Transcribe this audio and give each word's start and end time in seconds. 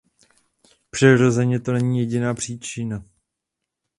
Přirozeně 0.89 1.59
to 1.59 1.71
není 1.73 1.99
jediná 1.99 2.33
příčina. 2.33 3.03